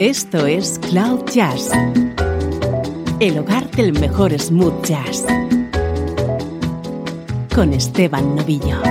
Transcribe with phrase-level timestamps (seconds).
[0.00, 1.70] Esto es Cloud Jazz,
[3.20, 5.24] el hogar del mejor smooth jazz,
[7.54, 8.82] con Esteban Novillo.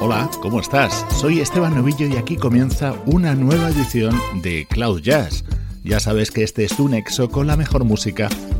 [0.00, 1.04] Hola, ¿cómo estás?
[1.20, 5.44] Soy Esteban Novillo y aquí comienza una nueva edición de Cloud Jazz.
[5.82, 8.28] Ya sabes que este es tu nexo con la mejor música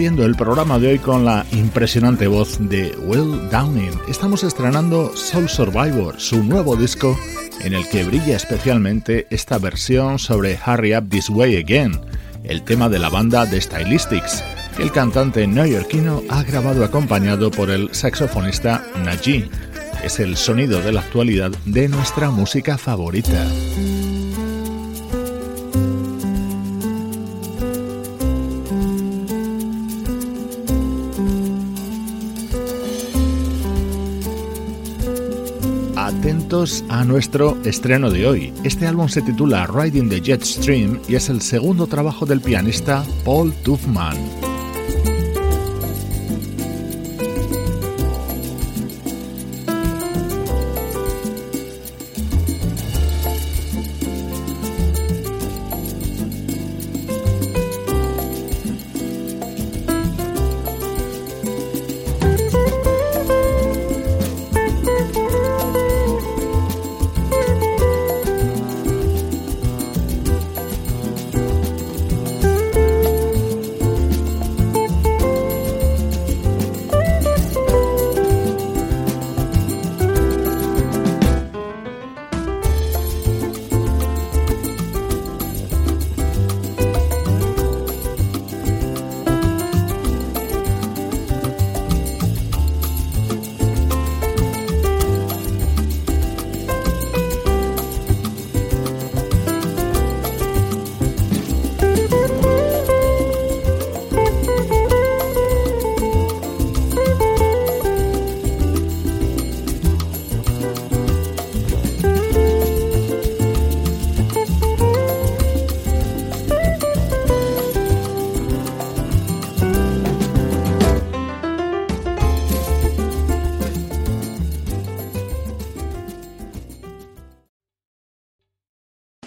[0.00, 4.00] Cerrando el programa de hoy con la impresionante voz de Will Downing.
[4.08, 7.18] Estamos estrenando Soul Survivor, su nuevo disco
[7.60, 12.00] en el que brilla especialmente esta versión sobre Hurry Up This Way Again,
[12.44, 14.42] el tema de la banda The Stylistics.
[14.78, 19.50] El cantante neoyorquino ha grabado acompañado por el saxofonista Najee.
[20.02, 23.46] Es el sonido de la actualidad de nuestra música favorita.
[36.88, 38.52] A nuestro estreno de hoy.
[38.64, 43.04] Este álbum se titula Riding the Jet Stream y es el segundo trabajo del pianista
[43.24, 44.49] Paul Tuffman.